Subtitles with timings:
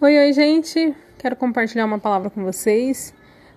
[0.00, 0.94] Oi, oi, gente.
[1.18, 3.12] Quero compartilhar uma palavra com vocês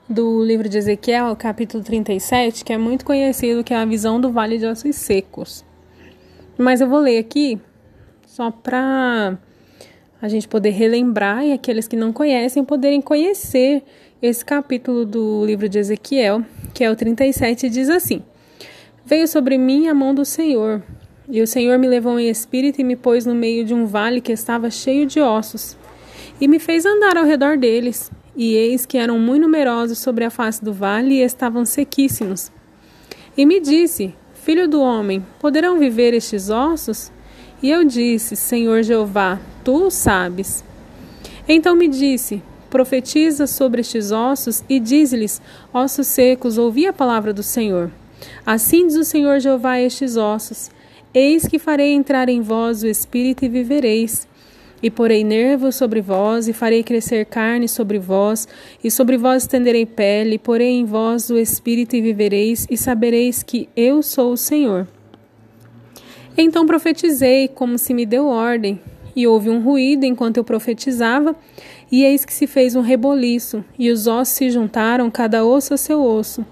[0.09, 4.32] do livro de Ezequiel, capítulo 37, que é muito conhecido, que é a visão do
[4.32, 5.64] Vale de Ossos Secos.
[6.58, 7.62] Mas eu vou ler aqui
[8.25, 9.38] só para
[10.20, 13.83] a gente poder relembrar e aqueles que não conhecem poderem conhecer
[14.19, 18.23] esse capítulo do livro de Ezequiel, que é o 37, diz assim:
[19.05, 20.81] Veio sobre mim a mão do Senhor,
[21.29, 24.19] e o Senhor me levou em espírito e me pôs no meio de um vale
[24.19, 25.79] que estava cheio de ossos
[26.41, 28.11] e me fez andar ao redor deles.
[28.36, 32.52] E eis que eram muito numerosos sobre a face do vale e estavam sequíssimos.
[33.38, 37.12] E me disse: Filho do homem, poderão viver estes ossos?
[37.62, 40.63] E eu disse: Senhor Jeová, tu o sabes.
[41.48, 47.44] Então me disse: Profetiza sobre estes ossos e diz-lhes: Ossos secos, ouvi a palavra do
[47.44, 47.91] Senhor.
[48.46, 50.71] Assim diz o Senhor Jeová a estes ossos:
[51.13, 54.27] Eis que farei entrar em vós o espírito e vivereis.
[54.81, 58.48] E porei nervos sobre vós, e farei crescer carne sobre vós,
[58.84, 63.43] e sobre vós estenderei pele, e porei em vós o espírito e vivereis, e sabereis
[63.43, 64.88] que eu sou o Senhor.
[66.38, 68.79] Então profetizei, como se me deu ordem,
[69.15, 71.35] e houve um ruído enquanto eu profetizava,
[71.91, 75.77] e eis que se fez um reboliço, e os ossos se juntaram, cada osso a
[75.77, 76.45] seu osso.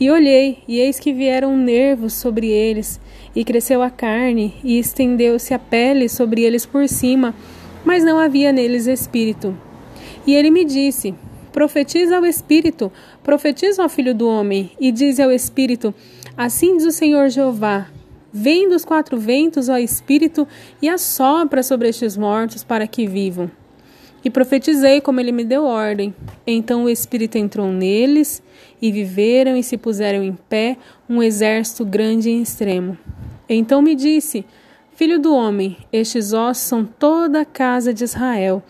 [0.00, 3.00] E olhei, e eis que vieram nervos sobre eles,
[3.34, 7.34] e cresceu a carne, e estendeu-se a pele sobre eles por cima,
[7.88, 9.56] mas não havia neles espírito.
[10.26, 11.14] E ele me disse:
[11.50, 15.94] Profetiza ao espírito, profetiza ao filho do homem, e diz ao espírito:
[16.36, 17.86] Assim diz o Senhor Jeová:
[18.30, 20.46] Vem dos quatro ventos, ó espírito,
[20.82, 23.50] e assopra sobre estes mortos para que vivam.
[24.22, 26.14] E profetizei como ele me deu ordem.
[26.46, 28.42] Então o Espírito entrou neles,
[28.82, 30.76] e viveram e se puseram em pé
[31.08, 32.98] um exército grande e extremo.
[33.48, 34.44] Então me disse:
[34.98, 38.60] Filho do homem, estes ossos são toda a casa de Israel.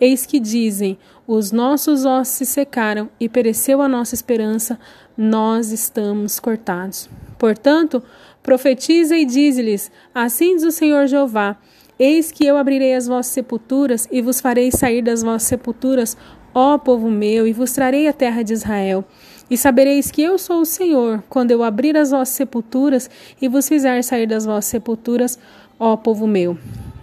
[0.00, 0.96] Eis que dizem:
[1.26, 4.80] Os nossos ossos se secaram e pereceu a nossa esperança,
[5.14, 7.06] nós estamos cortados.
[7.38, 8.02] Portanto,
[8.42, 11.58] profetiza e dize-lhes: Assim diz o Senhor Jeová:
[11.98, 16.16] Eis que eu abrirei as vossas sepulturas e vos farei sair das vossas sepulturas,
[16.54, 19.04] ó povo meu, e vos trarei a terra de Israel.
[19.50, 23.10] E sabereis que eu sou o Senhor, quando eu abrir as vossas sepulturas
[23.40, 25.38] e vos fizer sair das vossas sepulturas,
[25.78, 26.56] ó povo meu.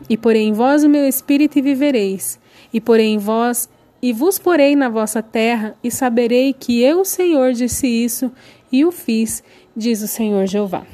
[0.10, 2.40] E porei em vós o meu espírito e vivereis.
[2.74, 3.70] E porei em vós
[4.02, 8.32] e vos porei na vossa terra, e saberei que eu, o Senhor, disse isso
[8.72, 9.44] e o fiz,
[9.78, 10.88] diz o Senhor Jeová.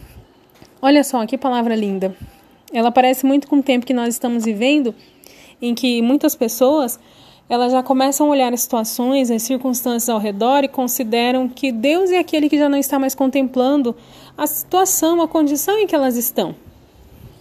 [0.81, 2.13] Olha só, que palavra linda.
[2.73, 4.93] Ela parece muito com o tempo que nós estamos vivendo,
[5.61, 6.99] em que muitas pessoas
[7.49, 12.11] elas já começam a olhar as situações, as circunstâncias ao redor e consideram que Deus
[12.11, 13.95] é aquele que já não está mais contemplando
[14.37, 16.55] a situação, a condição em que elas estão.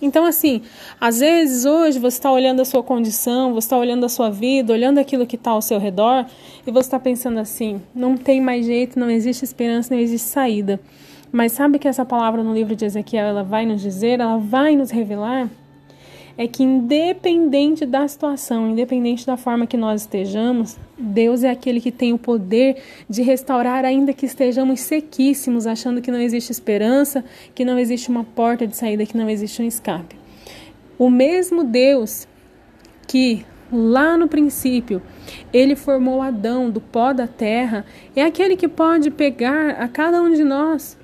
[0.01, 0.63] Então, assim,
[1.01, 4.73] às vezes hoje você está olhando a sua condição, você está olhando a sua vida,
[4.73, 6.27] olhando aquilo que está ao seu redor
[6.67, 10.79] e você está pensando assim: não tem mais jeito, não existe esperança, não existe saída.
[11.33, 14.77] Mas sabe que essa palavra no livro de Ezequiel ela vai nos dizer, ela vai
[14.77, 15.49] nos revelar
[16.39, 21.91] é que independente da situação, independente da forma que nós estejamos, Deus é aquele que
[21.91, 22.77] tem o poder
[23.09, 27.25] de restaurar, ainda que estejamos sequíssimos, achando que não existe esperança,
[27.55, 30.17] que não existe uma porta de saída, que não existe um escape.
[30.99, 32.27] O mesmo Deus
[33.07, 35.03] que lá no princípio
[35.53, 40.33] ele formou Adão do pó da terra, é aquele que pode pegar a cada um
[40.33, 40.99] de nós.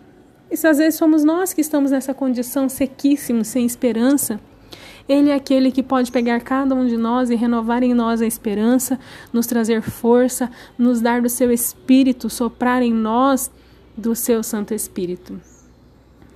[0.51, 4.39] E às vezes somos nós que estamos nessa condição sequíssimos, sem esperança,
[5.09, 8.27] ele é aquele que pode pegar cada um de nós e renovar em nós a
[8.27, 8.99] esperança,
[9.33, 13.51] nos trazer força, nos dar do seu espírito, soprar em nós
[13.97, 15.41] do seu Santo Espírito.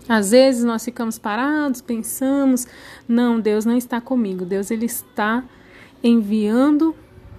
[0.09, 2.67] Às vezes nós ficamos parados, pensamos,
[3.09, 4.45] não, Deus não está comigo.
[4.45, 5.43] Deus ele está
[6.03, 6.95] enviando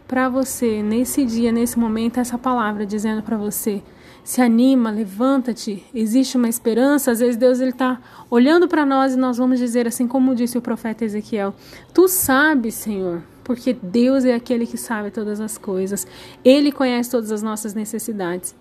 [0.07, 3.81] para você nesse dia, nesse momento essa palavra dizendo para você:
[4.27, 7.11] se anima, levanta-te, existe uma esperança.
[7.11, 7.97] Às vezes Deus ele está
[8.29, 11.55] olhando para nós e nós vamos dizer assim como disse o profeta Ezequiel:
[11.93, 16.06] Tu sabes, Senhor, porque Deus é aquele que sabe todas as coisas.
[16.44, 18.53] Ele conhece todas as nossas necessidades.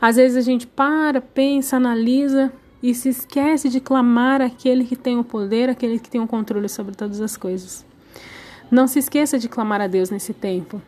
[0.00, 2.52] Às vezes a gente para, pensa, analisa
[2.82, 6.68] e se esquece de clamar aquele que tem o poder, aquele que tem o controle
[6.68, 7.86] sobre todas as coisas.
[8.68, 10.82] Não se esqueça de clamar a Deus nesse tempo.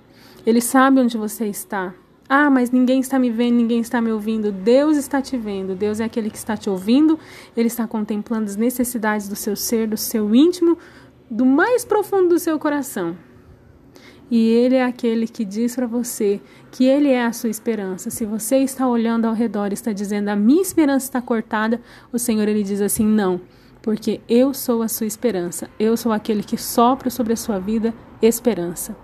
[0.44, 1.94] Ele sabe onde você está.
[2.28, 4.50] Ah, mas ninguém está me vendo, ninguém está me ouvindo.
[4.50, 5.74] Deus está te vendo.
[5.74, 7.18] Deus é aquele que está te ouvindo.
[7.56, 10.76] Ele está contemplando as necessidades do seu ser, do seu íntimo,
[11.30, 13.16] do mais profundo do seu coração.
[14.28, 16.40] E ele é aquele que diz para você
[16.72, 18.10] que ele é a sua esperança.
[18.10, 21.80] Se você está olhando ao redor e está dizendo a minha esperança está cortada,
[22.12, 23.40] o Senhor ele diz assim: não,
[23.80, 25.70] porque eu sou a sua esperança.
[25.78, 28.96] Eu sou aquele que sopra sobre a sua vida esperança.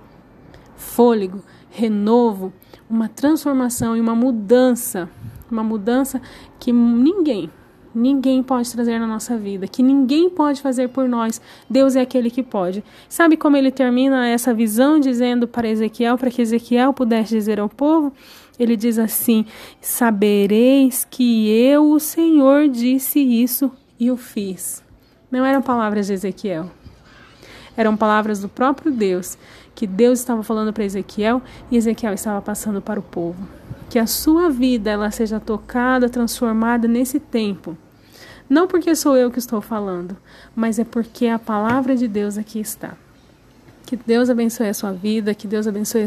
[0.75, 1.41] fôlego,
[1.73, 2.53] renovo,
[2.89, 5.09] uma transformação e uma mudança.
[5.51, 6.21] Uma mudança
[6.59, 7.51] que ninguém,
[7.95, 11.41] ninguém pode trazer na nossa vida, que ninguém pode fazer por nós.
[11.69, 12.83] Deus é aquele que pode.
[13.09, 17.69] Sabe como ele termina essa visão dizendo para Ezequiel, para que Ezequiel pudesse dizer ao
[17.69, 18.13] povo?
[18.59, 19.45] Ele diz assim:
[19.81, 24.83] Sabereis que eu, o Senhor, disse isso e o fiz.
[25.31, 26.71] Não eram palavras de Ezequiel.
[27.77, 29.39] Eram palavras do próprio Deus,
[29.75, 31.41] que Deus estava falando para Ezequiel
[31.71, 33.49] e Ezequiel estava passando para o povo.
[33.89, 37.77] Que a sua vida ela seja tocada, transformada nesse tempo.
[38.49, 40.17] Não porque sou eu que estou falando,
[40.55, 42.95] mas é porque a palavra de Deus aqui está.
[43.87, 46.07] Que Deus abençoe a sua vida, que Deus abençoe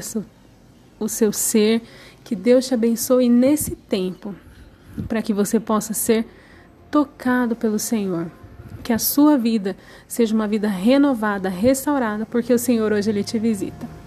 [0.99, 1.81] o seu ser,
[2.23, 4.35] que Deus te abençoe nesse tempo,
[5.07, 6.27] para que você possa ser
[6.91, 8.31] tocado pelo Senhor.
[8.85, 9.75] Que a sua vida
[10.07, 14.04] seja uma vida renovada, restaurada, porque o Senhor hoje ele te visita.